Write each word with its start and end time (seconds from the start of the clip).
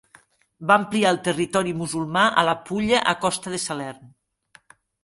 Va 0.71 0.77
ampliar 0.83 1.11
el 1.15 1.19
territori 1.27 1.75
musulmà 1.83 2.25
a 2.31 2.47
la 2.51 2.59
Pulla 2.71 3.05
a 3.13 3.17
costa 3.29 3.57
de 3.59 3.65
Salern. 3.69 4.15